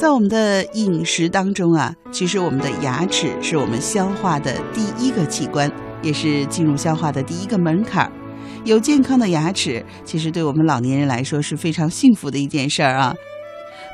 [0.00, 8.12] 在我们的饮食当中啊，其实我们的牙齿是我们消化的第一个器官，也是进入消化的第一个门槛儿。
[8.64, 13.14] 有健康的牙齿，其实对我们老年人来说是非常幸福的一件事儿啊。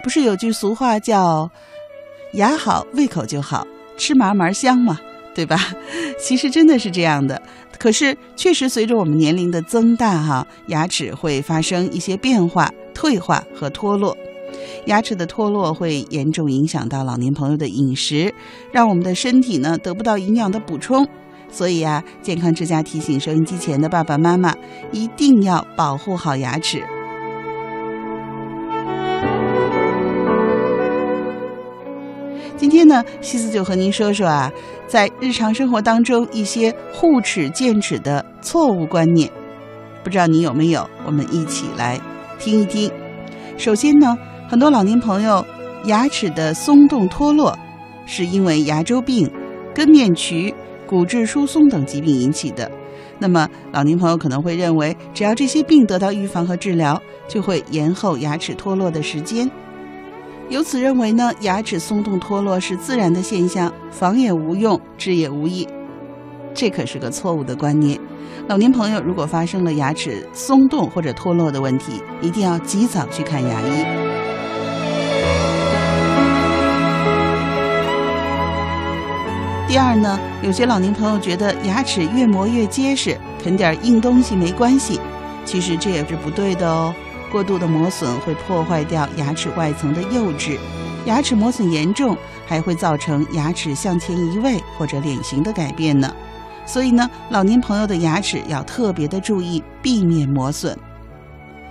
[0.04, 1.50] 不是有句俗话叫
[2.34, 3.66] “牙好胃口就好，
[3.96, 5.00] 吃嘛嘛香”吗？
[5.34, 5.58] 对吧？
[6.22, 7.42] 其实真的是这样的。
[7.80, 14.16] 可是确实随着我们年龄的增大，哈，牙齿会发生一些变化、退化和脱落。
[14.86, 18.32] 牙齿的脱落会严重影响到老年朋友的饮食，
[18.72, 21.06] 让我们的身体呢得不到营养的补充。
[21.48, 24.54] 所以啊，健康之家提醒收音机前的爸爸妈妈，
[24.90, 26.82] 一定要保护好牙齿。
[32.56, 34.50] 今天呢，西子就和您说说啊，
[34.88, 39.30] 在日常生活当中一些护齿健齿的错误观念，
[40.02, 40.88] 不知道你有没有？
[41.06, 42.00] 我们一起来
[42.40, 42.90] 听一听。
[43.56, 44.16] 首先呢。
[44.48, 45.44] 很多老年朋友
[45.86, 47.58] 牙齿的松动脱落，
[48.06, 49.28] 是因为牙周病、
[49.74, 50.54] 根面龋、
[50.86, 52.70] 骨质疏松等疾病引起的。
[53.18, 59.50] 那么，老年朋友可能会认为，只要这些病得到预防和治疗，就会延后牙齿脱落的时间。
[60.48, 65.66] 由此认为呢，牙齿松动脱落是自然的现象，防也无用，治也无益。
[66.54, 67.98] 这可是个错误的观念。
[68.46, 74.05] 老年朋友如果发生了牙齿松动或者脱落的问题，一定要及早去看牙医。
[79.68, 85.00] 第二呢，有些老年朋友觉得牙齿越磨越结实，啃点硬东西没关系，
[85.44, 86.94] 其实这也是不对的哦。
[87.32, 90.56] 过度的磨损会破坏掉牙齿外层的釉质，
[91.04, 96.14] 牙齿磨损严重还会造成牙齿向前移位或者脸型的改变呢。
[96.64, 100.78] 所以呢，老年朋友的牙齿要特别的注意，避免磨损。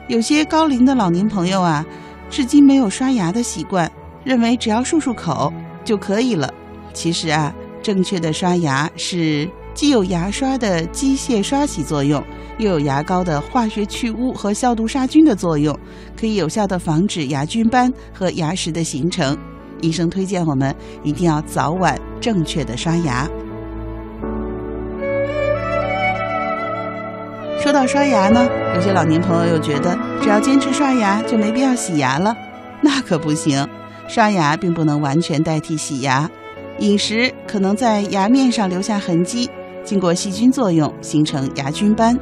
[0.10, 1.86] 有些高龄的老年朋友啊，
[2.30, 3.90] 至今没有刷牙的习惯，
[4.26, 5.52] 认为只要漱漱口
[5.86, 6.54] 就可以了。
[6.94, 7.54] 其实啊。
[7.86, 12.20] 正确的刷牙是既有牙刷的机械刷洗作用，
[12.58, 15.78] 又有牙膏的化学去污和消毒杀菌的作用，
[16.20, 19.38] 可以有效的防止牙菌斑和牙石的形成。
[19.82, 23.30] 医生推荐我们一定要早晚正确的刷牙。
[27.62, 32.36] 说到刷牙呢，有些老年朋友又觉得只要坚持刷牙就没必要洗牙了，
[32.82, 33.68] 那可不行，
[34.08, 36.28] 刷牙并不能完全代替洗牙。
[36.80, 39.50] 饮食可能在牙面上留下痕迹，
[39.84, 42.18] 经过细菌作用形成牙菌斑，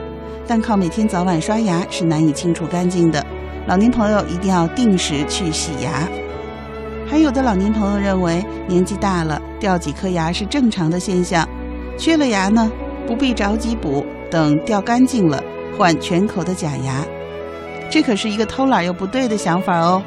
[0.46, 3.26] 但靠每天早晚刷牙是难以清除干净的。
[3.66, 6.08] 老年朋友一定要定时去洗牙。
[7.08, 11.48] 还有的老年朋友认为年纪大了掉几颗牙是正常的现象，
[11.98, 12.72] 缺了牙呢
[13.08, 15.44] 不必着急补，等掉干净了
[15.78, 17.04] 换全口的假牙，
[17.90, 20.02] 这可是一个偷懒又不对的想法哦。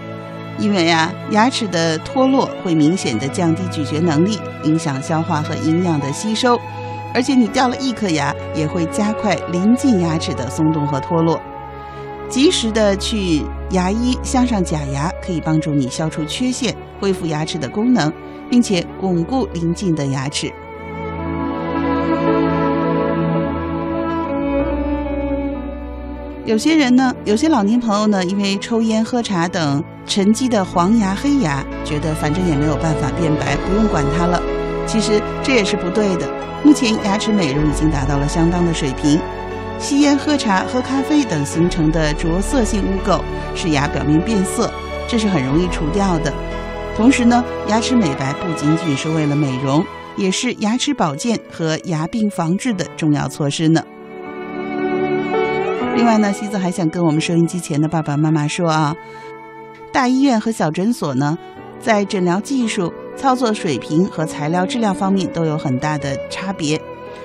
[0.58, 6.58] 因为啊，牙齿的脱落会明显的降低咀嚼能力，影响消化和营养的吸收，
[7.14, 11.40] 而且你掉了一颗牙，也会加快临近牙齿的松动和脱落。
[12.28, 18.12] 及时的去牙医镶上假牙，可以帮助你消除缺陷，恢复牙齿的功能，
[18.50, 20.52] 并且巩固临近的牙齿。
[26.46, 34.40] 有些人呢，有些老年朋友呢，因为抽烟、喝茶等沉积的黄牙、黑牙，觉得反正也没有办法变白，不用管它了。
[34.86, 36.28] 其实这也是不对的。
[36.62, 39.20] 目前牙齿美容已经达到了相当的水平，
[39.80, 43.20] 吸烟、喝茶、喝咖啡等形成的着色性污垢，
[43.56, 44.70] 使牙表面变色，
[45.08, 46.32] 这是很容易除掉的。
[46.96, 49.84] 同时呢，牙齿美白不仅仅是为了美容，
[50.16, 53.82] 也是牙齿保健和牙病防治的重要措施呢。
[55.96, 58.94] 另外呢，西子还想跟我们收音机前的爸爸妈妈说啊，
[59.90, 61.38] 大医院和小诊所呢，
[61.80, 66.78] 在诊疗技术、操作水平和材料质量方面都有很大的差别。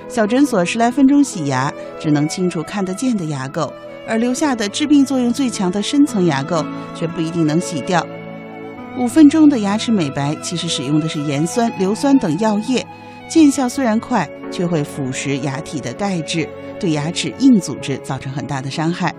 [0.08, 3.70] 小诊所十来分钟洗牙，只能清除看得见的牙垢，
[4.08, 6.66] 而留下的致病作用最强的深层牙垢
[6.96, 8.08] 却不一定能洗掉。
[8.98, 12.88] 五分钟的牙齿美白，其实使用的是盐酸、硫酸等药液，
[13.31, 16.45] 见效虽然快，却会腐蚀牙体的钙质。
[16.78, 19.16] 对牙齿硬组织造成很大的伤害，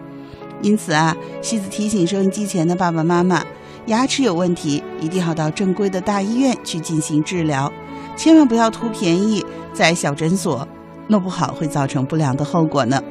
[0.61, 3.43] 因此啊，西子提醒收音机前的爸爸妈妈，
[3.87, 7.73] 牙齿有问题，一定要到正规的大医院去进行治疗，
[8.15, 9.43] 千万不要图便宜
[9.73, 10.69] 在小诊所，
[11.09, 13.03] 弄不好会造成不良的后果呢。